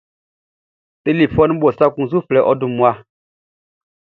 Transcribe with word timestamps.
Telefɔnunʼn 1.03 1.61
bo, 1.61 1.67
sran 1.75 1.91
kun 1.95 2.09
su 2.11 2.17
flɛ 2.27 2.39
ɔ 2.49 2.53
dunmanʼn. 2.59 2.99